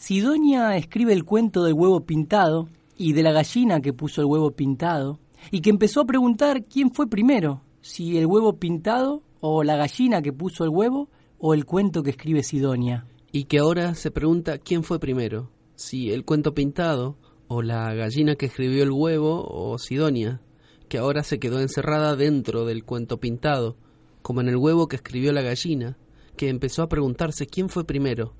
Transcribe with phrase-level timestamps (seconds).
[0.00, 4.52] Sidonia escribe el cuento del huevo pintado y de la gallina que puso el huevo
[4.52, 5.18] pintado
[5.50, 10.22] y que empezó a preguntar quién fue primero, si el huevo pintado o la gallina
[10.22, 13.04] que puso el huevo o el cuento que escribe Sidonia.
[13.30, 18.36] Y que ahora se pregunta quién fue primero, si el cuento pintado o la gallina
[18.36, 20.40] que escribió el huevo o Sidonia,
[20.88, 23.76] que ahora se quedó encerrada dentro del cuento pintado,
[24.22, 25.98] como en el huevo que escribió la gallina,
[26.38, 28.32] que empezó a preguntarse quién fue primero,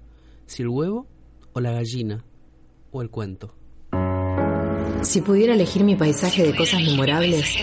[0.47, 1.06] si el huevo
[1.52, 2.24] o la gallina
[2.92, 3.54] o el cuento.
[5.02, 7.56] Si pudiera elegir mi paisaje de cosas memorables,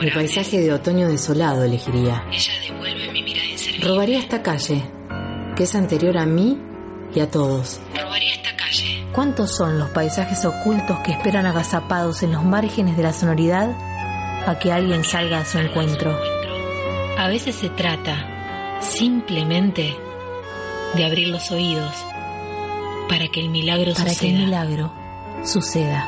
[0.00, 2.24] mi paisaje de otoño desolado elegiría.
[3.82, 4.82] Robaría esta calle,
[5.56, 6.58] que es anterior a mí
[7.14, 7.80] y a todos.
[7.94, 9.06] Robaría esta calle.
[9.12, 13.70] ¿Cuántos son los paisajes ocultos que esperan agazapados en los márgenes de la sonoridad
[14.46, 16.16] a que alguien salga a su encuentro?
[17.18, 19.94] A veces se trata simplemente
[20.94, 21.94] de abrir los oídos
[23.10, 24.20] para que el milagro Para suceda.
[24.20, 24.92] que el milagro
[25.44, 26.06] suceda.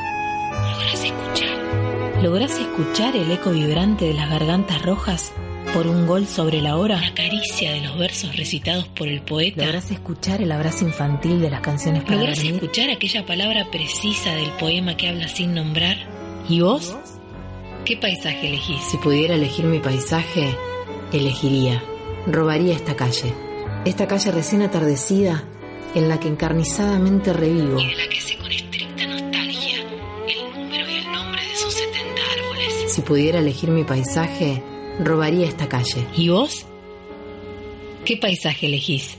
[0.71, 2.23] ¿Lográs escuchar?
[2.23, 5.33] ¿Lográs escuchar el eco vibrante de las gargantas rojas
[5.73, 6.99] por un gol sobre la hora?
[6.99, 9.61] La caricia de los versos recitados por el poeta.
[9.65, 12.55] ¿Lográs escuchar el abrazo infantil de las canciones para ¿Lográs dormir?
[12.55, 15.97] escuchar aquella palabra precisa del poema que habla sin nombrar?
[16.47, 16.95] ¿Y vos?
[17.85, 18.81] ¿Qué paisaje elegís?
[18.89, 20.55] Si pudiera elegir mi paisaje,
[21.11, 21.83] elegiría.
[22.27, 23.33] Robaría esta calle.
[23.83, 25.43] Esta calle recién atardecida
[25.95, 27.79] en la que encarnizadamente revivo.
[27.79, 29.81] Y de la que sé con estricta nostalgia
[30.27, 32.93] el número y el nombre de sus 70 árboles.
[32.93, 34.63] Si pudiera elegir mi paisaje,
[34.99, 36.07] robaría esta calle.
[36.15, 36.65] ¿Y vos?
[38.05, 39.17] ¿Qué paisaje elegís?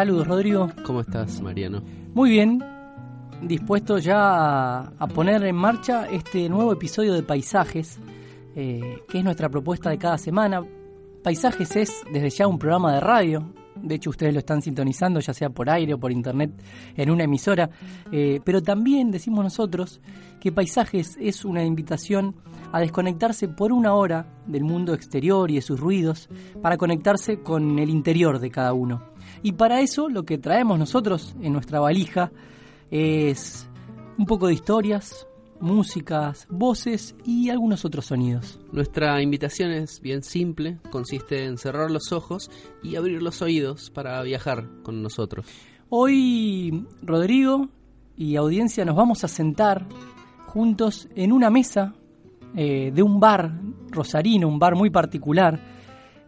[0.00, 0.70] Saludos, Rodrigo.
[0.86, 1.82] ¿Cómo estás, Mariano?
[2.14, 2.64] Muy bien,
[3.42, 8.00] dispuesto ya a, poner en marcha este nuevo episodio de Paisajes,
[8.56, 10.64] eh, que es nuestra propuesta de cada semana.
[11.22, 13.52] Paisajes es desde ya un programa de radio,
[13.82, 16.50] de hecho ustedes lo están sintonizando ya sea por aire o por internet
[16.96, 17.70] en una emisora,
[18.12, 20.00] eh, pero también decimos nosotros
[20.40, 22.34] que Paisajes es una invitación
[22.72, 26.28] a desconectarse por una hora del mundo exterior y de sus ruidos
[26.62, 29.02] para conectarse con el interior de cada uno.
[29.42, 32.30] Y para eso lo que traemos nosotros en nuestra valija
[32.90, 33.68] es
[34.18, 35.26] un poco de historias,
[35.60, 38.58] músicas, voces y algunos otros sonidos.
[38.72, 42.50] Nuestra invitación es bien simple, consiste en cerrar los ojos
[42.82, 45.46] y abrir los oídos para viajar con nosotros.
[45.88, 47.68] Hoy Rodrigo
[48.16, 49.86] y audiencia nos vamos a sentar
[50.46, 51.94] juntos en una mesa
[52.56, 53.52] eh, de un bar
[53.90, 55.60] rosarino, un bar muy particular,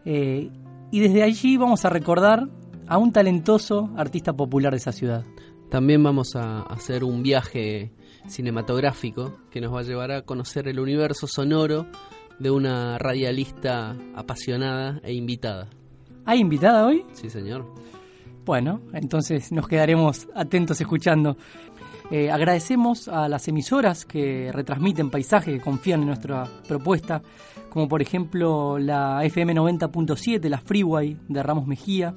[0.05, 0.49] eh,
[0.91, 2.47] y desde allí vamos a recordar
[2.87, 5.25] a un talentoso artista popular de esa ciudad.
[5.69, 7.91] También vamos a hacer un viaje
[8.27, 11.87] cinematográfico que nos va a llevar a conocer el universo sonoro
[12.39, 15.69] de una radialista apasionada e invitada.
[16.25, 17.05] ¿Hay invitada hoy?
[17.13, 17.65] Sí, señor.
[18.45, 21.37] Bueno, entonces nos quedaremos atentos escuchando.
[22.11, 27.21] Eh, agradecemos a las emisoras que retransmiten paisaje, que confían en nuestra propuesta,
[27.69, 32.13] como por ejemplo la FM 90.7, la Freeway de Ramos Mejía,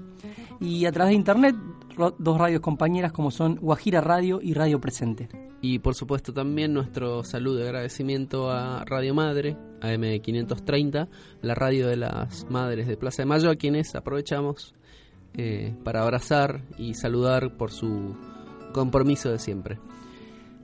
[0.61, 1.55] y a través de internet
[1.97, 5.29] dos radios compañeras como son Guajira Radio y Radio Presente.
[5.61, 11.09] Y por supuesto también nuestro saludo y agradecimiento a Radio Madre, AM530,
[11.43, 14.75] la radio de las madres de Plaza de Mayo, a quienes aprovechamos
[15.35, 18.15] eh, para abrazar y saludar por su
[18.73, 19.79] compromiso de siempre.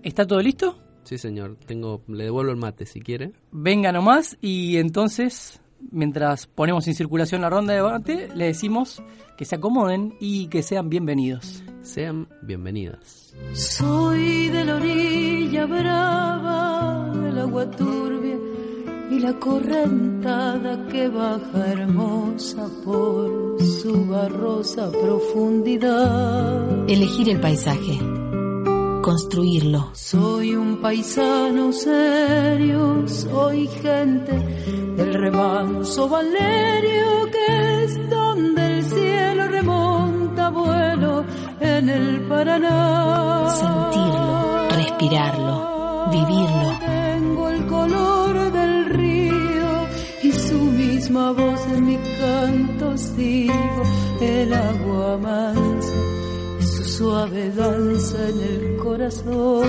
[0.02, 0.78] ¿Está todo listo?
[1.04, 1.56] Sí, señor.
[1.66, 3.32] Tengo, le devuelvo el mate si quiere.
[3.50, 9.02] Venga nomás y entonces, mientras ponemos en circulación la ronda de debate, le decimos
[9.36, 11.62] que se acomoden y que sean bienvenidos.
[11.82, 13.34] Sean bienvenidas.
[13.54, 18.38] Soy de la orilla brava del agua turbia
[19.10, 26.88] y la correntada que baja hermosa por su barrosa profundidad.
[26.88, 27.98] Elegir el paisaje.
[29.02, 29.90] Construirlo.
[29.94, 34.32] Soy un paisano serio, soy gente
[34.96, 41.24] del remanso Valerio que es donde el cielo remonta vuelo
[41.58, 43.48] en el Paraná.
[43.50, 46.78] Sentirlo, respirarlo, vivirlo.
[46.86, 49.88] Tengo el color del río
[50.22, 53.82] y su misma voz en mi canto sigo.
[54.20, 56.21] El agua mansa
[57.02, 59.68] suave danza en el corazón.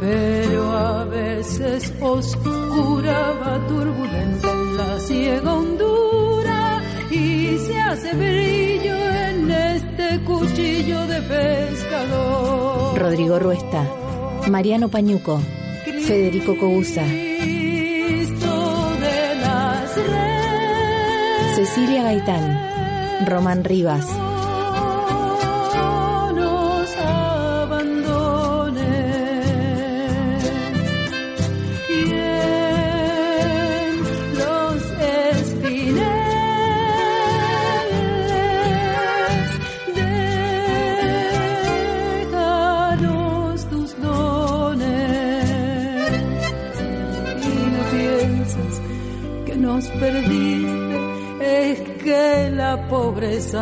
[0.00, 8.96] Pero a veces oscura va turbulenta en la ciega hondura y se hace brillo
[9.26, 12.98] en este cuchillo de pescador.
[12.98, 13.82] Rodrigo Ruesta,
[14.50, 15.40] Mariano Pañuco,
[16.06, 18.54] Federico Cogusa, Cristo
[19.00, 21.56] de las redes.
[21.56, 22.77] Cecilia Gaitán,
[23.28, 24.06] Román Rivas,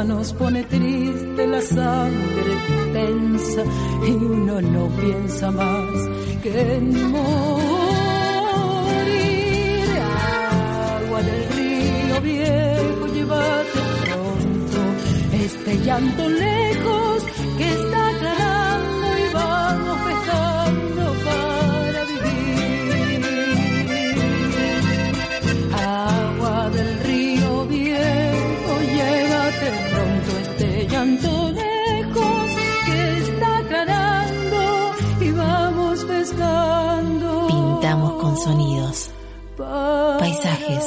[0.05, 2.53] nos pone triste, la sangre
[2.93, 3.63] tensa
[4.07, 6.09] y uno no piensa más
[6.43, 7.27] que en morir.
[11.03, 14.79] Agua del río viejo, llévate pronto
[15.45, 17.06] este llanto lejos
[39.57, 40.85] Paisajes.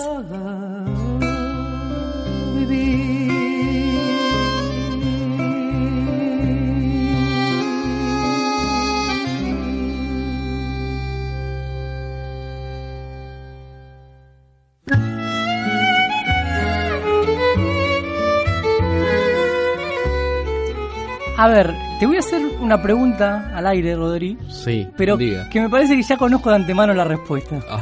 [21.38, 25.48] A ver, te voy a hacer una pregunta al aire, Rodri, Sí, pero diga.
[25.50, 27.60] que me parece que ya conozco de antemano la respuesta.
[27.70, 27.82] Ah,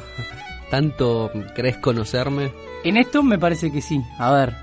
[0.69, 2.51] ¿Tanto crees conocerme?
[2.83, 4.01] En esto me parece que sí.
[4.19, 4.53] A ver,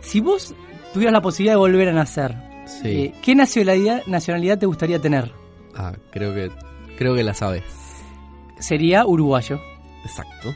[0.00, 0.54] si vos
[0.94, 2.34] tuvieras la posibilidad de volver a nacer,
[2.66, 2.88] Sí.
[2.88, 5.30] eh, ¿qué nacionalidad, nacionalidad te gustaría tener?
[5.76, 6.50] Ah, creo que
[6.96, 7.62] creo que la sabes.
[8.58, 9.60] Sería uruguayo.
[10.04, 10.54] Exacto.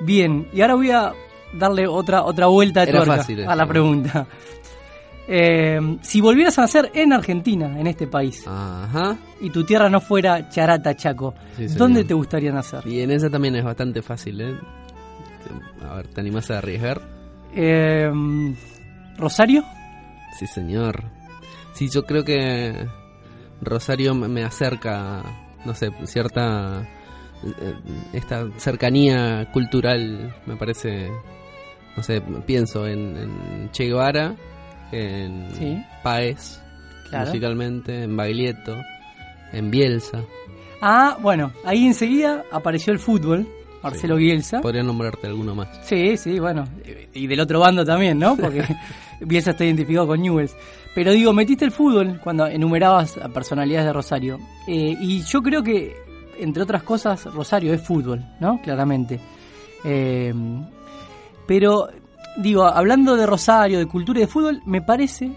[0.00, 1.12] Bien, y ahora voy a
[1.52, 4.26] darle otra, otra vuelta de Era tuerca fácil a la pregunta.
[5.32, 9.16] Eh, si volvieras a nacer en Argentina, en este país, Ajá.
[9.40, 11.66] y tu tierra no fuera Charata, Chaco, Sí.
[11.76, 12.84] ¿dónde te gustaría nacer?
[12.84, 14.54] Y en esa también es bastante fácil, ¿eh?
[15.88, 17.00] A ver, ¿te animás a arriesgar?
[17.54, 18.10] Eh,
[19.18, 19.64] ¿Rosario?
[20.38, 21.04] Sí, señor.
[21.74, 22.74] Sí, yo creo que
[23.60, 25.22] Rosario me- me acerca,
[25.64, 26.82] no sé, cierta...
[27.44, 27.74] eh,
[28.14, 31.08] Esta cercanía cultural me parece...
[31.96, 34.34] No sé, pienso en, en Che Guevara,
[34.92, 35.82] en Sí.
[36.02, 36.60] Paez,
[37.08, 37.26] Claro.
[37.26, 38.76] musicalmente, en Baglietto,
[39.52, 40.20] en Bielsa.
[40.80, 43.46] Ah, bueno, ahí enseguida apareció el fútbol,
[43.82, 44.60] Marcelo Bielsa.
[44.60, 45.68] Podría nombrarte alguno más.
[45.82, 46.64] Sí, sí, bueno.
[47.14, 48.36] Y del otro bando también, ¿no?
[48.36, 48.62] Porque
[49.20, 50.54] Bielsa está identificado con Newells.
[50.94, 54.38] Pero digo, metiste el fútbol cuando enumerabas a personalidades de Rosario.
[54.66, 55.94] Eh, y yo creo que,
[56.38, 58.60] entre otras cosas, Rosario es fútbol, ¿no?
[58.62, 59.20] Claramente.
[59.84, 60.32] Eh,
[61.46, 61.88] pero,
[62.36, 65.30] digo, hablando de Rosario, de cultura y de fútbol, me parece,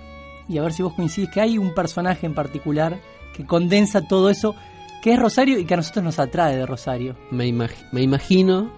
[0.47, 2.99] y a ver si vos coincidís, que hay un personaje en particular
[3.35, 4.55] que condensa todo eso,
[5.01, 7.15] que es Rosario y que a nosotros nos atrae de Rosario.
[7.31, 8.69] Me, imag- me imagino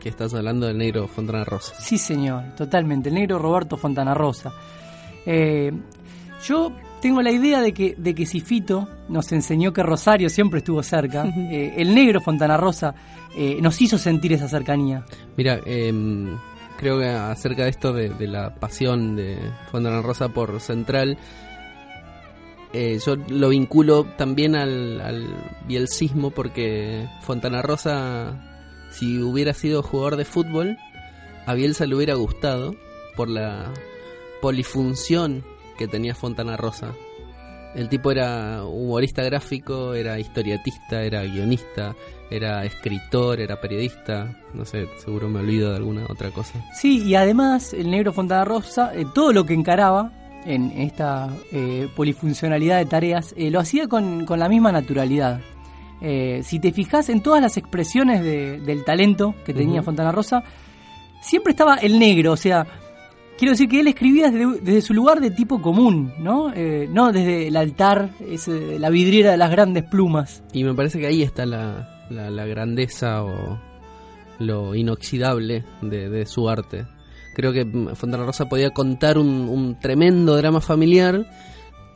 [0.00, 1.74] que estás hablando del negro Fontana Rosa.
[1.80, 3.08] Sí, señor, totalmente.
[3.08, 4.52] El negro Roberto Fontana Rosa.
[5.26, 5.72] Eh,
[6.46, 6.72] yo
[7.02, 10.82] tengo la idea de que, de que si Fito nos enseñó que Rosario siempre estuvo
[10.84, 12.94] cerca, eh, el negro Fontana Rosa
[13.36, 15.04] eh, nos hizo sentir esa cercanía.
[15.36, 16.36] Mira, em,
[16.78, 19.38] creo que acerca de esto de, la pasión de
[19.70, 21.18] Fontana Rosa por Central,
[22.72, 25.26] eh, yo lo vinculo también al, al
[25.66, 28.34] bielcismo porque Fontana Rosa,
[28.90, 30.78] si hubiera sido jugador de fútbol,
[31.46, 32.74] a Bielsa le hubiera gustado
[33.16, 33.72] por la
[34.40, 35.44] polifunción
[35.76, 36.94] que tenía Fontana Rosa.
[37.78, 41.94] El tipo era humorista gráfico, era historietista, era guionista,
[42.28, 46.54] era escritor, era periodista, no sé, seguro me olvido de alguna otra cosa.
[46.74, 50.10] Sí, y además el negro Fontana Rosa, eh, todo lo que encaraba
[50.44, 55.40] en esta eh, polifuncionalidad de tareas, eh, lo hacía con, con la misma naturalidad.
[56.00, 59.86] Si te fijas en todas las expresiones de- del talento que tenía Ujú.
[59.86, 60.44] Fontana Rosa,
[61.20, 62.66] siempre estaba el negro, o sea,
[63.38, 66.52] quiero decir que él escribía desde, su lugar de tipo común, ¿no?
[66.52, 68.10] Eh, no desde el altar,
[68.78, 70.42] la vidriera de las grandes plumas.
[70.52, 73.58] Y me parece que ahí está la, la, grandeza o
[74.38, 76.86] lo inoxidable de, su arte.
[77.34, 77.64] Creo que
[77.94, 81.24] Fontana Rosa podía contar un, tremendo drama familiar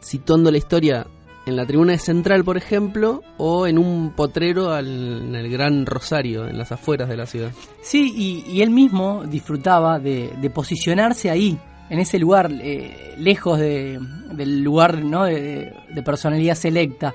[0.01, 1.07] situando la historia
[1.47, 6.57] en la tribuna central, por ejemplo, o en un potrero en el Gran Rosario, en
[6.57, 7.51] las afueras de la ciudad.
[7.83, 11.59] Sí, y, él mismo disfrutaba de, posicionarse ahí,
[11.91, 15.25] en ese lugar, eh, lejos del lugar ¿no?
[15.25, 17.15] de, personalidad selecta.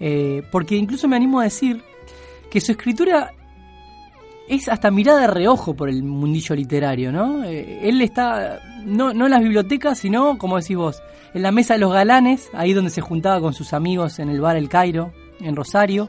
[0.00, 1.82] Eh, porque incluso me animo a decir
[2.50, 3.32] que su escritura
[4.48, 7.44] es hasta mirada de reojo por el mundillo literario, ¿no?
[7.44, 11.02] Eh, él está, no, no en las bibliotecas, sino, como decís vos,
[11.34, 14.40] en la mesa de los galanes, ahí donde se juntaba con sus amigos en el
[14.40, 16.08] bar El Cairo, en Rosario,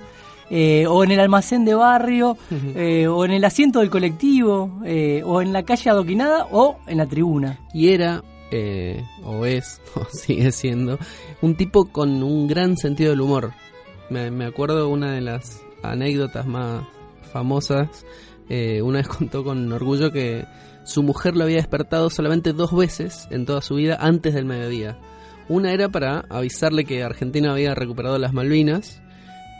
[0.49, 4.79] eh, o en el almacén de barrio, eh, o en el asiento del colectivo,
[5.25, 7.59] o en la calle adoquinada, o en la tribuna.
[7.73, 8.23] Y era,
[9.25, 10.97] o es, o sigue siendo,
[11.41, 13.51] un tipo con un gran sentido del humor.
[14.09, 16.83] Me, me acuerdo una de las anécdotas más
[17.27, 18.05] famosas.
[18.49, 20.45] Eh, una vez contó con orgullo que
[20.83, 24.97] su mujer lo había despertado solamente dos veces en toda su vida antes del mediodía.
[25.49, 29.01] Una era para avisarle que Argentina había recuperado las Malvinas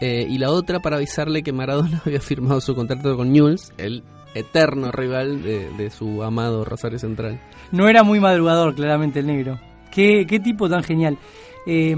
[0.01, 4.03] eh, y la otra para avisarle que Maradona había firmado su contrato con Newell's, el
[4.36, 7.41] eterno rival de, su amado Rosario Central.
[7.72, 9.60] No era muy madrugador, claramente, el negro.
[9.91, 11.17] Qué, qué tipo tan genial.
[11.65, 11.96] Eh,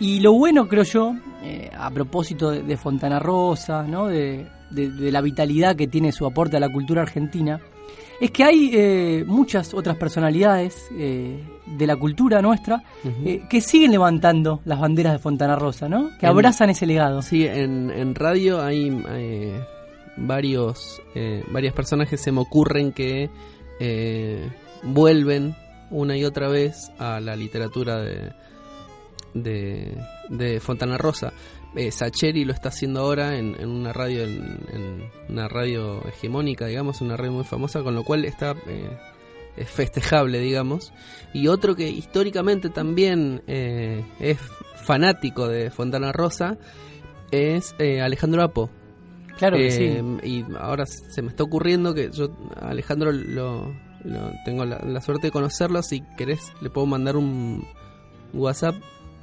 [0.00, 4.08] y lo bueno, creo yo, eh, a propósito de, Fontana Rosa, ¿no?
[4.08, 7.60] De, la vitalidad que tiene su aporte a la cultura argentina,
[8.20, 12.82] es que hay eh, muchas otras personalidades eh, de la cultura nuestra
[13.48, 16.10] que siguen levantando las banderas de Fontana Rosa, ¿no?
[16.18, 17.22] Que abrazan ese legado.
[17.22, 19.02] Sí, en, en radio hay
[20.16, 21.02] varios
[21.50, 23.30] varias personas que se me ocurren que
[24.84, 25.56] vuelven
[25.90, 28.32] una y otra vez a la literatura de
[29.34, 31.32] de, Fontana Rosa.
[31.76, 37.16] Eh, Sacheri lo está haciendo ahora en, una radio en, una radio hegemónica, digamos, una
[37.16, 38.54] radio muy famosa, con lo cual está
[39.56, 40.92] eh, festejable, digamos.
[41.32, 44.38] Y otro que históricamente también eh, es
[44.84, 46.58] fanático de Fontana Rosa
[47.30, 48.70] es eh, Alejandro Apo.
[49.38, 49.98] Claro que sí.
[50.22, 52.28] Y ahora se me está ocurriendo que yo,
[52.60, 53.74] Alejandro, lo,
[54.44, 55.82] tengo la, la suerte de conocerlo.
[55.82, 57.66] Si querés, le puedo mandar un
[58.32, 58.76] WhatsApp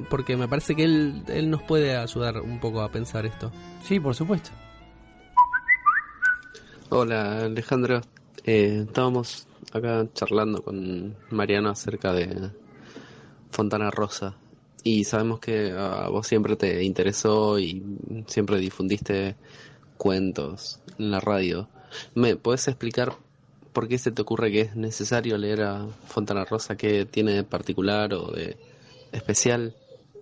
[0.10, 3.52] porque me parece que él, él nos puede ayudar un poco a pensar esto.
[3.84, 4.52] Sí, por supuesto.
[6.90, 8.02] Hola Alejandro,
[8.44, 12.52] eh, estábamos acá charlando con Mariano acerca de
[13.50, 14.36] Fontana Rosa
[14.84, 17.82] y sabemos que a vos siempre te interesó y
[18.28, 19.36] siempre difundiste
[19.98, 21.70] cuentos en la radio.
[22.16, 23.14] ¿Me puedes explicar
[23.74, 26.76] por qué se te ocurre que es necesario leer a Fontana Rosa?
[26.76, 28.58] ¿Qué tiene de particular o de
[29.12, 29.76] especial?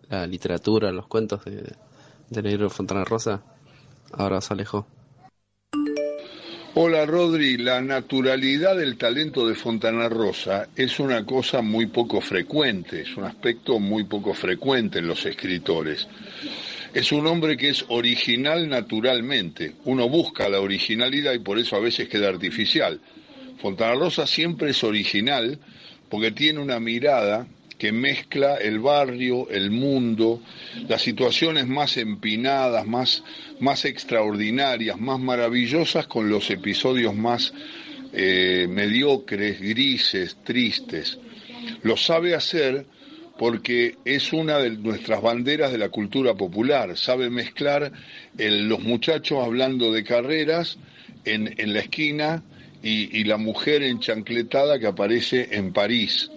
[0.10, 1.74] La literatura, los cuentos de,
[2.30, 3.42] de Negro Fontana Rosa.
[4.12, 4.88] Ahora se alejó.
[6.76, 13.02] Hola Rodri, la naturalidad del talento de Fontana Rosa es una cosa muy poco frecuente,
[13.02, 16.08] es un aspecto muy poco frecuente en los escritores.
[16.94, 21.80] Es un hombre que es original naturalmente, uno busca la originalidad y por eso a
[21.80, 23.02] veces queda artificial.
[23.60, 25.60] Fontana Rosa siempre es original
[26.08, 27.48] porque tiene una mirada
[27.80, 30.42] que mezcla el barrio, el mundo,
[30.90, 33.24] las situaciones más empinadas, más,
[33.62, 37.54] más extraordinarias, más maravillosas con los episodios más
[38.12, 41.20] eh, mediocres, grises, tristes.
[41.82, 42.86] Lo sabe hacer
[43.38, 46.98] porque es una de nuestras banderas de la cultura popular.
[46.98, 47.94] Sabe mezclar
[48.38, 50.78] los muchachos hablando de carreras
[51.24, 52.44] en, en la esquina
[52.84, 56.30] y, y, la mujer enchancletada que aparece en París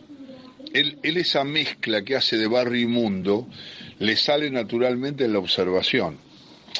[0.75, 3.49] él, esa mezcla que hace de barrio y mundo
[3.99, 6.19] le sale naturalmente en la observación.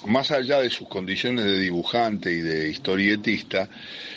[0.07, 3.69] Más allá de sus condiciones de dibujante y de historietista,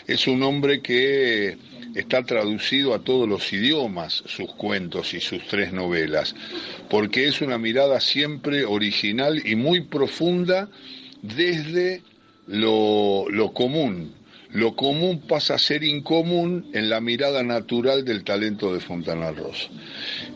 [0.07, 1.57] es un hombre que
[1.93, 6.35] está traducido a todos los idiomas sus cuentos y sus tres novelas,
[6.89, 10.69] porque es una mirada siempre original y muy profunda
[11.21, 12.01] desde
[12.47, 14.13] lo, lo común,
[14.51, 19.67] lo común pasa a ser incomún en la mirada natural del talento de Fontana Rosa.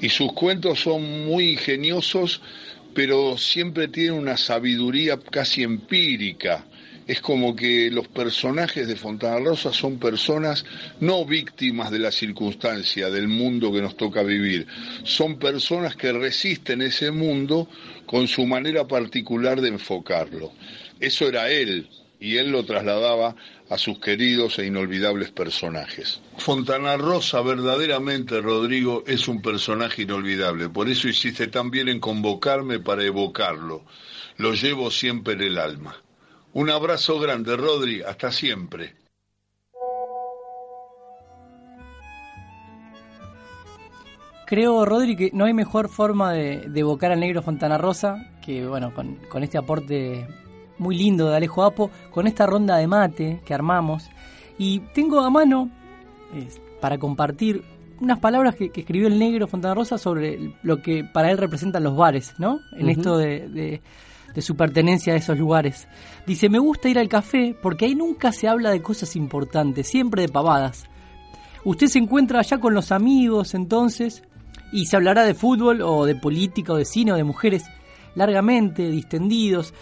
[0.02, 2.42] Y sus cuentos son muy ingeniosos,
[2.94, 6.66] pero siempre tienen una sabiduría casi empírica.
[7.08, 10.64] Es como que los personajes de Fontana Rosa son personas
[11.00, 14.68] no víctimas de la circunstancia, del mundo que nos toca vivir.
[15.04, 17.68] Son personas que resisten ese mundo
[18.06, 20.52] con su manera particular de enfocarlo.
[21.00, 21.88] Eso era él,
[22.20, 23.36] y él lo trasladaba
[23.70, 26.22] a sus queridos e inolvidables personajes.
[26.38, 32.80] Fontana Rosa verdaderamente, Rodrigo, es un personaje inolvidable, por eso hiciste tan bien en convocarme
[32.80, 33.86] para evocarlo.
[34.38, 35.96] Lo llevo siempre en el alma.
[36.54, 38.96] Un abrazo grande, Rodri, hasta siempre.
[44.50, 48.92] Creo, Rodri, que no hay mejor forma de, evocar al negro Fontana Rosa que, bueno,
[48.96, 50.26] con, este aporte
[50.80, 54.10] muy lindo de Alejo Apo, con esta ronda de mate que armamos.
[54.58, 55.70] Y tengo a mano,
[56.82, 57.64] para compartir,
[58.02, 61.96] unas palabras que, escribió el negro Fontana Rosa sobre lo que para él representan los
[61.96, 62.60] bares, ¿no?
[62.78, 63.82] En esto de,
[64.34, 65.88] de su pertenencia a esos lugares.
[66.26, 70.24] Dice, me gusta ir al café porque ahí nunca se habla de cosas importantes, siempre
[70.24, 70.86] de pavadas.
[71.66, 74.24] Usted se encuentra allá con los amigos, entonces,
[74.72, 77.64] y se hablará de fútbol o de política o de cine o de mujeres
[78.16, 79.74] largamente, distendidos,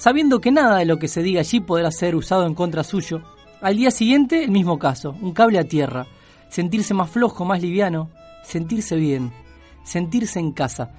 [0.00, 3.20] sabiendo que nada de lo que se diga allí podrá ser usado en contra suyo.
[3.60, 6.06] Al día siguiente, el mismo caso, un cable a tierra,
[6.48, 8.08] sentirse más flojo, más liviano,
[8.42, 9.30] sentirse bien,
[9.84, 10.90] sentirse en casa.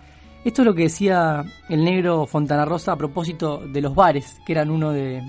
[0.45, 4.51] Esto es lo que decía el negro Fontana Rosa a propósito de los bares, que
[4.51, 5.19] eran uno de,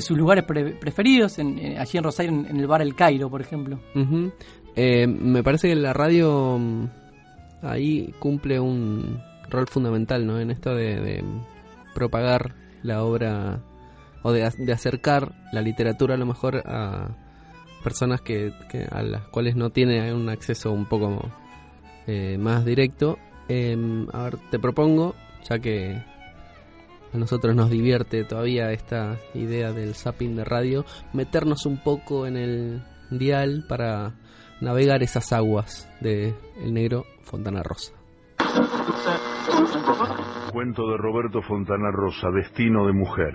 [0.00, 3.78] sus lugares preferidos, en, eh, allí en Rosario, en, el bar El Cairo, por ejemplo.
[4.74, 6.60] Eh, me parece que la radio
[7.62, 10.40] ahí cumple un rol fundamental, ¿no?
[10.40, 11.22] En esto de,
[11.94, 13.60] propagar la obra
[14.22, 17.08] o de, acercar la literatura a lo mejor a
[17.82, 18.52] personas que,
[18.90, 21.30] a las cuales no tiene un acceso un poco
[22.06, 23.18] eh, más directo.
[23.48, 25.14] Em, a ver, te propongo,
[25.48, 26.02] ya que
[27.12, 32.36] a nosotros nos divierte todavía esta idea del zapping de radio, meternos un poco en
[32.36, 34.14] el dial para
[34.60, 37.92] navegar esas aguas de El Negro Fontana Rosa.
[40.52, 43.34] Cuento de Roberto Fontana Rosa, Destino de Mujer.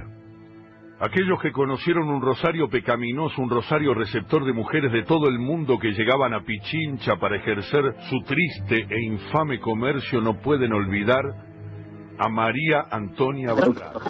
[1.02, 5.80] Aquellos que conocieron un rosario pecaminoso, un rosario receptor de mujeres de todo el mundo
[5.80, 11.24] que llegaban a Pichincha para ejercer su triste e infame comercio, no pueden olvidar
[12.18, 14.02] a María Antonia Valgrado.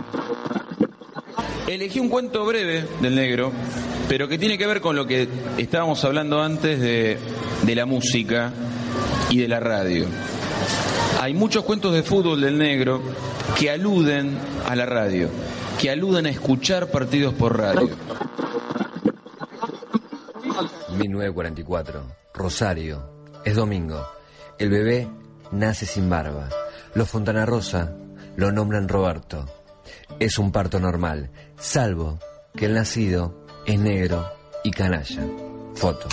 [1.67, 3.51] Elegí un cuento breve del negro,
[4.07, 5.27] pero que tiene que ver con lo que
[5.59, 8.51] estábamos hablando antes de, la música
[9.29, 10.07] y de la radio.
[11.29, 13.03] Hay muchos cuentos de fútbol del negro
[13.55, 14.35] que aluden
[14.67, 15.29] a la radio,
[15.79, 17.87] que aluden a escuchar partidos por radio.
[20.97, 24.07] 1944, Rosario, es domingo.
[24.57, 25.07] El bebé
[25.51, 26.49] nace sin barba.
[26.95, 27.93] Los Fontana Rosa
[28.35, 29.45] lo nombran Roberto.
[30.19, 32.17] Es un parto normal, salvo
[32.55, 34.27] que el nacido es negro
[34.63, 35.21] y canalla.
[35.75, 36.09] Foto.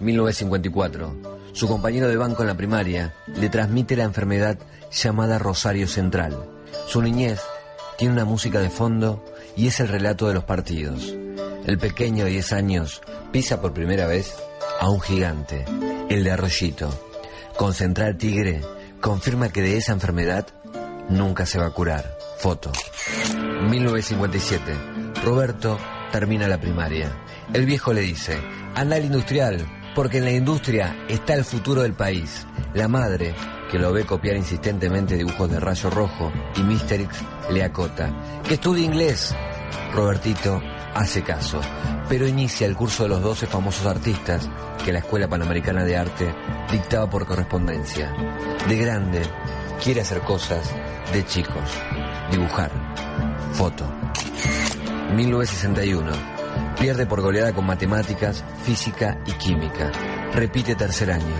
[0.00, 1.39] 1954.
[1.52, 4.58] Su compañero de banco en la primaria le transmite la enfermedad
[4.90, 6.36] llamada Rosario Central.
[6.86, 7.40] Su niñez
[7.98, 9.24] tiene una música de fondo
[9.56, 11.14] y es el relato de los partidos.
[11.66, 14.34] El pequeño de 10 años pisa por primera vez
[14.80, 15.64] a un gigante,
[16.08, 16.88] el de Arroyito.
[17.56, 18.62] Con Central Tigre
[19.00, 20.46] confirma que de esa enfermedad
[21.08, 22.16] nunca se va a curar.
[22.38, 22.72] Foto.
[23.68, 25.22] 1957.
[25.24, 25.78] Roberto
[26.10, 27.12] termina la primaria.
[27.52, 28.38] El viejo le dice,
[28.74, 32.46] anda al industrial, porque en la industria está el futuro del país.
[32.74, 33.34] La madre,
[33.70, 37.16] que lo ve copiar insistentemente dibujos de rayo rojo, y Misterix
[37.50, 39.34] le acota, que estudie inglés.
[39.92, 40.60] Robertito
[40.94, 41.60] hace caso,
[42.08, 44.48] pero inicia el curso de los 12 famosos artistas
[44.84, 46.34] que la Escuela Panamericana de Arte
[46.70, 48.12] dictaba por correspondencia.
[48.68, 49.22] De grande,
[49.82, 50.70] quiere hacer cosas
[51.12, 51.70] de chicos,
[52.30, 52.70] dibujar.
[53.52, 53.84] Foto.
[55.14, 56.39] 1961.
[56.80, 59.92] Pierde por goleada con matemáticas, física y química.
[60.32, 61.36] Repite tercer año.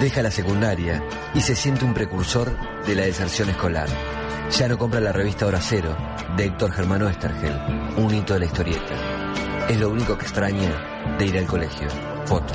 [0.00, 1.00] Deja la secundaria
[1.34, 2.50] y se siente un precursor
[2.84, 3.88] de la deserción escolar.
[4.50, 5.96] Ya no compra la revista Hora Cero
[6.36, 7.56] de Héctor Germano Estergel,
[7.96, 9.68] un hito de la historieta.
[9.68, 11.86] Es lo único que extraña de ir al colegio.
[12.24, 12.52] Foto.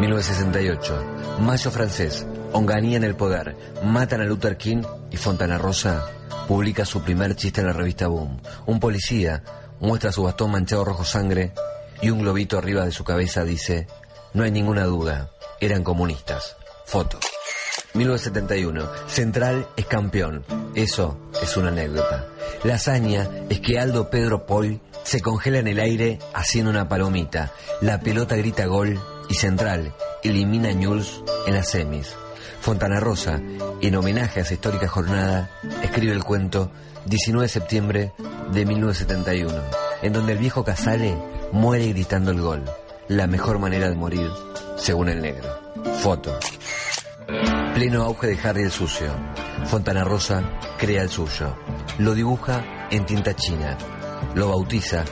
[0.00, 1.38] 1968.
[1.40, 2.26] Mayo francés.
[2.52, 3.54] Onganía en el poder.
[3.84, 6.06] Matan a Luther King y Fontana Rosa
[6.48, 8.40] publica su primer chiste en la revista Boom.
[8.66, 9.42] Un policía
[9.80, 11.52] muestra su bastón manchado rojo sangre
[12.02, 13.86] y un globito arriba de su cabeza dice,
[14.34, 16.56] no hay ninguna duda, eran comunistas.
[16.84, 17.18] Foto.
[17.94, 18.88] 1971.
[19.08, 20.44] Central es campeón.
[20.74, 22.26] Eso es una anécdota.
[22.64, 27.52] La hazaña es que Aldo Pedro Paul se congela en el aire haciendo una palomita.
[27.80, 32.14] La pelota grita gol y Central elimina a Ñuls en las semis.
[32.60, 33.40] Fontana Rosa,
[33.80, 35.50] en homenaje a esa histórica jornada,
[35.82, 36.72] escribe el cuento
[37.06, 38.12] 19 de septiembre
[38.52, 39.54] de 1971,
[40.02, 41.16] en donde el viejo Casale
[41.52, 42.64] muere gritando el gol,
[43.08, 44.28] la mejor manera de morir,
[44.76, 45.48] según el negro.
[46.00, 46.38] Foto.
[47.74, 49.12] Pleno auge de Harry el sucio.
[49.66, 50.42] Fontana Rosa
[50.78, 51.56] crea el suyo.
[51.98, 53.76] Lo dibuja en tinta china.
[54.34, 55.04] Lo bautiza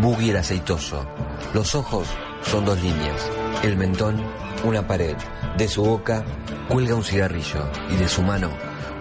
[0.00, 1.04] Boogie el aceitoso.
[1.52, 2.06] Los ojos
[2.42, 3.28] son dos líneas.
[3.62, 4.22] El mentón,
[4.64, 5.16] una pared.
[5.56, 6.24] De su boca
[6.68, 8.50] cuelga un cigarrillo y de su mano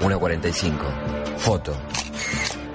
[0.02, 0.86] una 45.
[1.38, 1.74] Foto.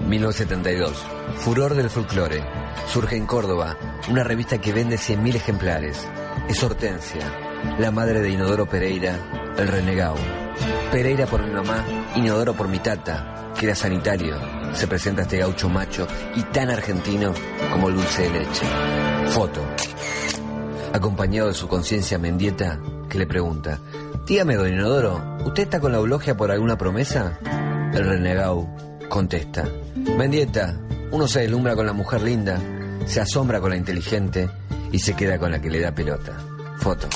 [0.09, 0.93] 1972.
[1.37, 2.45] Furor del folclore.
[2.87, 3.77] Surge en Córdoba
[4.11, 6.07] una revista que vende 100.000 ejemplares.
[6.49, 9.19] Es Hortensia, la madre de Inodoro Pereira,
[9.57, 10.17] el renegado.
[10.93, 11.85] Pereira por mi mamá,
[12.17, 14.39] Inodoro por mi tata, que era sanitario.
[14.75, 17.33] Se presenta este gaucho macho y tan argentino
[17.73, 18.67] como el dulce de leche.
[19.29, 19.61] Foto.
[20.93, 23.81] Acompañado de su conciencia mendieta, que le pregunta,
[24.27, 27.39] Dígame, don Inodoro, ¿usted está con la eulogia por alguna promesa?
[27.93, 28.67] El renegado
[29.09, 30.79] contesta, Mendieta,
[31.11, 32.61] uno se deslumbra con la mujer linda,
[33.07, 34.49] se asombra con la inteligente
[34.93, 36.33] y se queda con la que le da pelota.
[36.79, 37.09] Foto.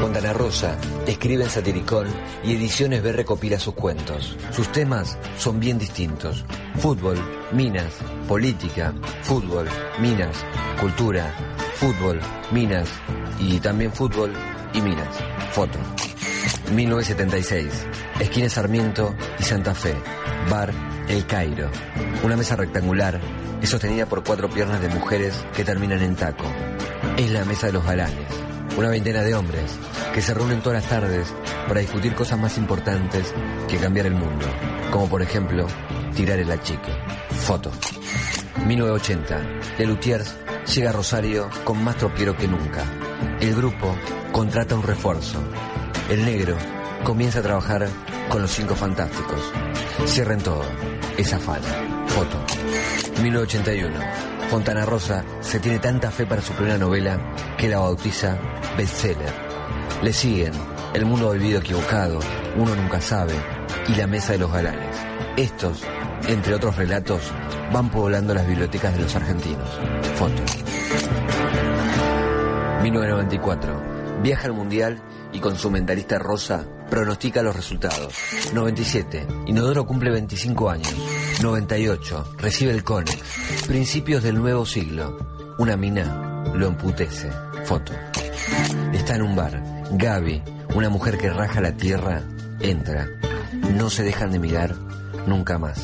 [0.00, 0.76] Fontana Rosa
[1.06, 2.06] escribe en Satiricón
[2.44, 4.36] y Ediciones B recopila sus cuentos.
[4.50, 6.44] Sus temas son bien distintos.
[6.76, 7.16] Fútbol,
[7.52, 7.92] minas,
[8.28, 9.66] política, fútbol,
[10.00, 10.36] minas,
[10.80, 11.34] cultura,
[11.76, 12.20] fútbol,
[12.52, 12.88] minas
[13.38, 14.32] y también fútbol
[14.74, 15.08] y minas.
[15.52, 15.78] Foto.
[16.72, 17.86] 1976.
[18.20, 19.94] Esquina Sarmiento y Santa Fe.
[20.48, 20.72] Bar
[21.08, 21.70] El Cairo.
[22.22, 23.20] Una mesa rectangular
[23.62, 26.44] es sostenida por cuatro piernas de mujeres que terminan en taco.
[27.16, 28.26] Es la mesa de los galanes.
[28.76, 29.78] Una veintena de hombres
[30.12, 31.32] que se reúnen todas las tardes
[31.68, 33.32] para discutir cosas más importantes
[33.68, 34.46] que cambiar el mundo.
[34.90, 35.66] Como por ejemplo,
[36.14, 36.92] tirar el achique.
[37.30, 37.70] Foto.
[38.66, 39.40] 1980.
[39.78, 40.36] Lelutiers
[40.74, 42.84] llega a Rosario con más tropiero que nunca.
[43.40, 43.94] El grupo
[44.32, 45.42] contrata un refuerzo.
[46.10, 46.56] El negro
[47.04, 47.88] comienza a trabajar
[48.28, 49.40] con los cinco fantásticos.
[50.06, 50.64] Cierren todo.
[51.16, 51.68] Es afana.
[52.08, 52.38] Foto.
[53.22, 53.94] 1981.
[54.50, 57.18] Fontana Rosa se tiene tanta fe para su primera novela
[57.56, 58.38] que la bautiza
[58.76, 59.32] bestseller.
[60.02, 60.52] Le siguen
[60.92, 62.20] El mundo vivido equivocado,
[62.56, 63.34] Uno nunca sabe
[63.88, 64.96] y La mesa de los galanes.
[65.36, 65.82] Estos,
[66.28, 67.22] entre otros relatos,
[67.72, 69.68] van poblando las bibliotecas de los argentinos.
[70.14, 70.42] Foto.
[72.82, 73.82] 1994.
[74.22, 75.02] Viaja al Mundial
[75.34, 78.14] y con su mentalista rosa pronostica los resultados.
[78.54, 79.26] 97.
[79.46, 80.94] Inodoro cumple 25 años.
[81.42, 82.36] 98.
[82.38, 83.20] Recibe el Conex.
[83.66, 85.18] Principios del nuevo siglo.
[85.58, 87.30] Una mina lo emputece.
[87.64, 87.92] Foto.
[88.92, 89.62] Está en un bar.
[89.90, 90.42] Gaby,
[90.74, 92.22] una mujer que raja la tierra,
[92.60, 93.08] entra.
[93.74, 94.74] No se dejan de mirar
[95.26, 95.80] nunca más.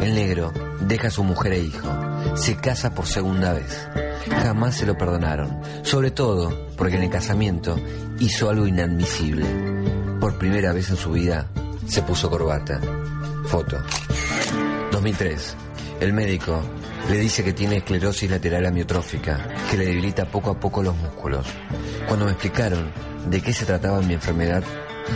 [0.00, 1.88] El negro deja a su mujer e hijo.
[2.36, 3.88] Se casa por segunda vez.
[4.28, 5.60] Jamás se lo perdonaron.
[5.82, 7.76] Sobre todo porque en el casamiento
[8.20, 9.46] hizo algo inadmisible.
[10.20, 11.48] Por primera vez en su vida
[11.86, 12.80] se puso corbata.
[13.46, 13.78] Foto.
[14.92, 15.56] 2003.
[16.00, 16.60] El médico
[17.08, 21.46] le dice que tiene esclerosis lateral amiotrófica, que le debilita poco a poco los músculos.
[22.06, 22.90] Cuando me explicaron
[23.30, 24.62] de qué se trataba mi enfermedad,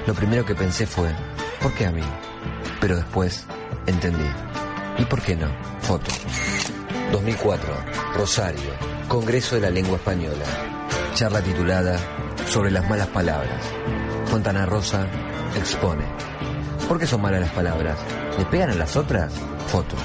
[0.07, 1.11] lo primero que pensé fue,
[1.61, 2.03] ¿por qué a mí?
[2.81, 3.45] Pero después
[3.87, 4.31] entendí.
[4.99, 5.49] ¿Y por qué no?
[5.81, 6.11] Foto.
[7.13, 7.75] 2004.
[8.15, 8.71] Rosario.
[9.09, 10.45] Congreso de la Lengua Española.
[11.15, 11.99] Charla titulada
[12.47, 13.65] Sobre las malas palabras.
[14.27, 15.07] Fontana Rosa
[15.57, 16.05] expone.
[16.89, 17.99] ¿Por qué son malas las palabras?
[18.39, 19.33] ¿Le pegan a las otras?
[19.67, 19.97] Foto.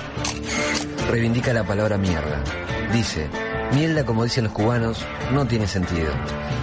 [1.10, 2.44] Reivindica la palabra mierda.
[2.92, 3.28] Dice,
[3.74, 6.12] mierda como dicen los cubanos, no tiene sentido.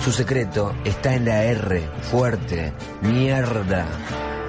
[0.04, 3.86] Su secreto está en la R, fuerte, mierda.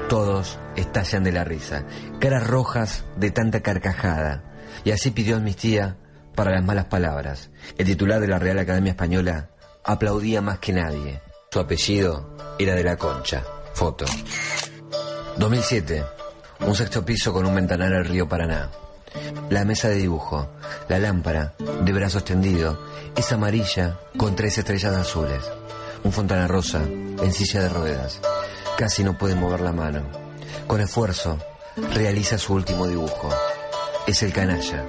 [0.10, 1.86] Todos estallan de la risa,
[2.20, 4.53] caras rojas de tanta carcajada.
[4.84, 5.98] Y así pidió amnistía
[6.36, 7.50] para las malas palabras.
[7.78, 9.50] El titular de la Real Academia Española
[9.84, 11.22] aplaudía más que nadie.
[11.52, 13.44] Su apellido era de la Concha.
[13.74, 14.06] Foto.
[15.38, 16.04] 2007.
[16.62, 18.70] Un sexto piso con un ventanal al río Paraná.
[19.50, 20.50] La mesa de dibujo,
[20.88, 22.80] la lámpara, de brazo extendido,
[23.16, 25.44] es amarilla con tres estrellas azules.
[26.04, 28.20] Un fontana rosa en silla de ruedas.
[28.78, 30.02] Casi no puede mover la mano.
[30.68, 31.38] Con esfuerzo,
[31.94, 33.30] realiza su último dibujo.
[34.06, 34.86] Es el canalla,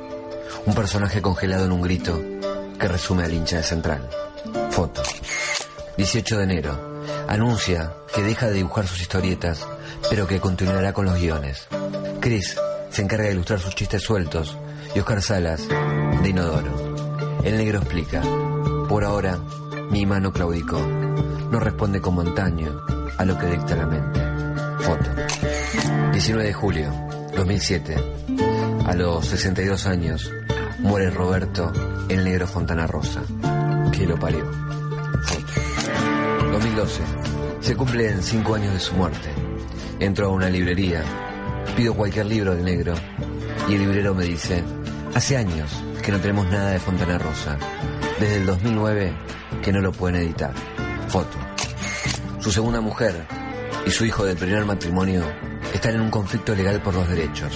[0.66, 2.20] un personaje congelado en un grito
[2.78, 4.08] que resume al hincha de Central.
[4.70, 5.02] Foto.
[5.96, 7.02] 18 de enero.
[7.28, 9.66] Anuncia que deja de dibujar sus historietas,
[10.10, 11.68] pero que continuará con los guiones.
[12.20, 12.56] Chris
[12.90, 14.56] se encarga de ilustrar sus chistes sueltos
[14.96, 17.40] y Oscar Salas de Inodoro.
[17.44, 18.20] El negro explica,
[18.88, 19.38] por ahora
[19.90, 22.84] mi mano claudicó, no responde como antaño
[23.16, 24.20] a lo que dicta la mente.
[24.80, 25.10] Foto.
[26.12, 26.92] 19 de julio,
[27.36, 28.23] 2007.
[28.84, 30.30] A los 62 años,
[30.78, 31.72] muere Roberto
[32.08, 33.22] el negro Fontana Rosa,
[33.90, 34.44] que lo parió.
[35.24, 35.52] Foto.
[36.52, 37.02] 2012.
[37.60, 39.30] Se cumplen 5 años de su muerte.
[40.00, 41.02] Entro a una librería,
[41.74, 42.94] pido cualquier libro del negro
[43.68, 44.62] y el librero me dice,
[45.14, 45.70] hace años
[46.02, 47.56] que no tenemos nada de Fontana Rosa.
[48.20, 49.12] Desde el 2009
[49.62, 50.52] que no lo pueden editar.
[51.08, 51.38] Foto.
[52.38, 53.24] Su segunda mujer
[53.86, 55.24] y su hijo del primer matrimonio
[55.72, 57.52] están en un conflicto legal por los derechos,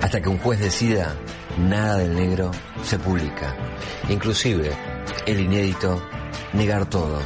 [0.00, 1.14] hasta que un juez decida
[1.58, 2.50] Nada del Negro
[2.84, 3.54] se publica.
[4.08, 4.70] Inclusive
[5.26, 6.00] el inédito
[6.52, 7.20] Negar Todo,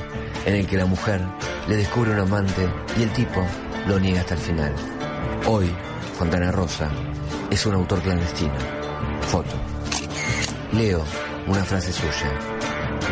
[0.46, 1.20] en el que la mujer
[1.68, 3.44] le descubre un amante y el tipo
[3.86, 4.74] lo niega hasta el final.
[5.46, 5.70] Hoy,
[6.18, 6.90] Fontana Rosa
[7.50, 8.54] es un autor clandestino.
[9.22, 9.54] Foto.
[10.72, 11.04] Leo
[11.46, 12.32] una frase suya.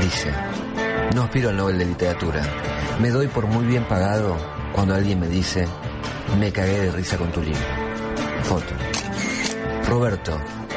[0.01, 0.33] Dice,
[1.15, 2.43] no aspiro al Nobel de Literatura.
[3.01, 4.37] Me doy por muy bien pagado
[4.73, 5.67] cuando alguien me dice,
[6.39, 7.61] me cagué de risa con tu libro.
[8.45, 8.90] Foto.
[9.91, 10.31] Roberto,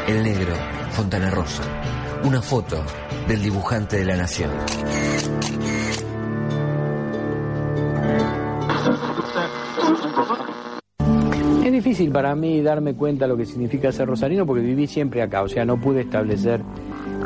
[0.08, 0.56] el negro,
[0.89, 1.62] Fontana Rosa.
[2.23, 2.84] Una foto
[3.28, 4.49] del dibujante de la nación.
[11.63, 15.43] Es difícil para mí darme cuenta lo que significa ser rosarino porque viví siempre acá,
[15.43, 16.62] o sea, no pude establecer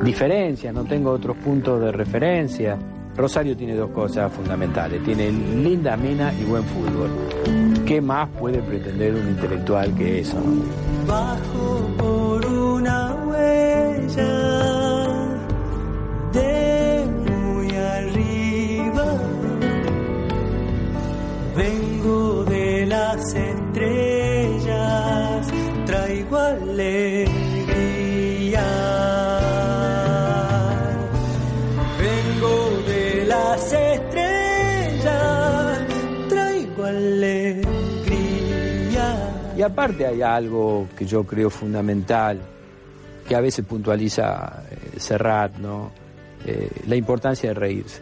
[0.04, 2.78] diferencias, no tengo otros puntos de referencia.
[3.16, 7.67] Rosario tiene dos cosas fundamentales, tiene linda mina y buen fútbol.
[7.88, 10.36] ¿Qué más puede pretender un intelectual que eso?
[11.08, 14.28] Bajo por una huella
[16.34, 19.06] de muy arriba,
[21.56, 24.68] vengo de las estrellas,
[25.86, 27.17] traigo alegría.
[39.68, 42.40] Aparte hay algo que yo creo fundamental,
[43.28, 45.92] que a veces puntualiza eh, Serrat, ¿no?
[46.46, 48.02] Eh, la importancia de reírse,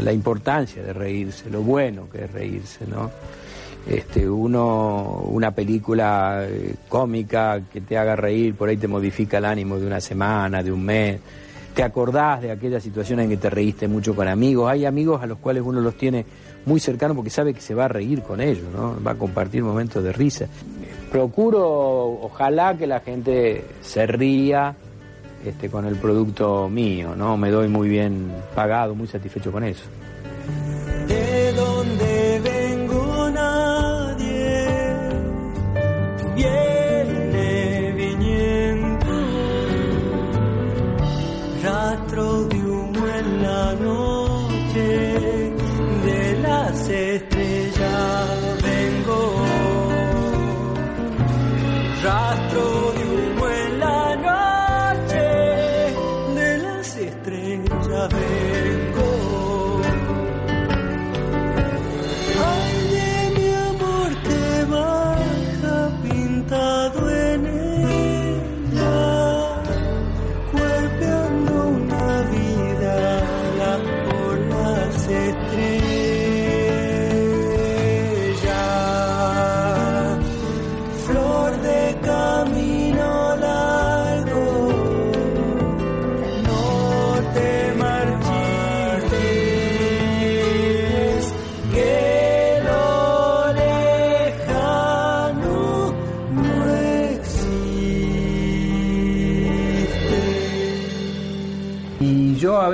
[0.00, 3.10] la importancia de reírse, lo bueno que es reírse, ¿no?
[3.86, 9.44] Este, uno, una película eh, cómica que te haga reír, por ahí te modifica el
[9.44, 11.20] ánimo de una semana, de un mes.
[11.76, 14.70] Te acordás de aquellas situaciones en que te reíste mucho con amigos.
[14.70, 16.24] Hay amigos a los cuales uno los tiene
[16.64, 18.96] muy cercanos porque sabe que se va a reír con ellos, ¿no?
[19.06, 20.46] Va a compartir momentos de risa.
[21.12, 21.60] Procuro,
[22.22, 24.74] ojalá que la gente se ría
[25.44, 27.36] este, con el producto mío, ¿no?
[27.36, 29.84] Me doy muy bien pagado, muy satisfecho con eso.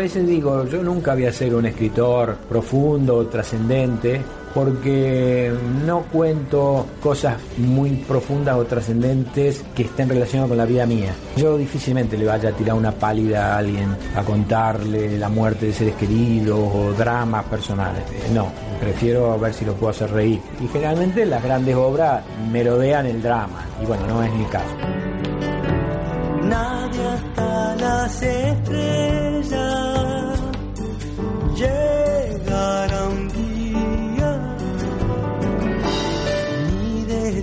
[0.02, 4.20] Veces digo, yo nunca voy a ser un escritor profundo, trascendente,
[4.52, 5.52] porque
[5.86, 11.14] no cuento cosas muy profundas o trascendentes que estén relacionadas con la vida mía.
[11.36, 15.72] Yo difícilmente le vaya a tirar una pálida a alguien a contarle la muerte de
[15.72, 18.02] seres queridos o dramas personales.
[18.10, 18.48] Eh, No,
[18.80, 20.40] prefiero ver si lo puedo hacer reír.
[20.60, 24.74] Y generalmente las grandes obras merodean el drama, y bueno, no es mi caso.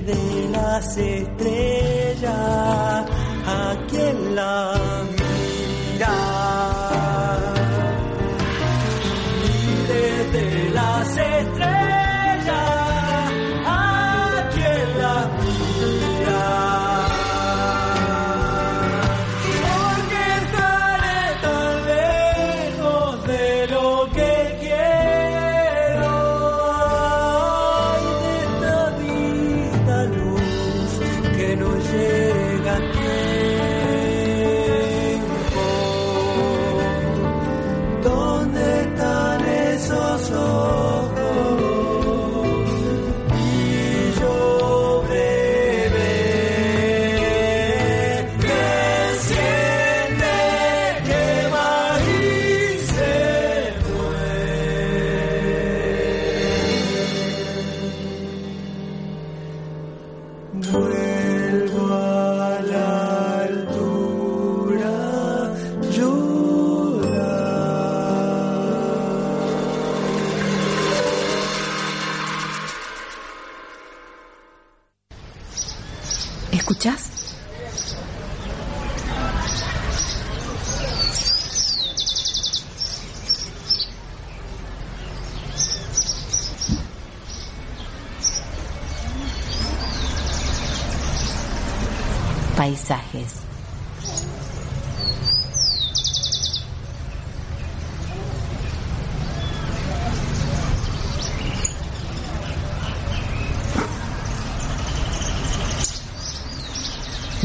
[0.10, 3.19] Ni desde las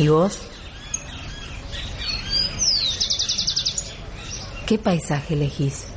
[0.09, 0.39] vos?
[4.67, 5.94] ¿Qué paisaje elegís?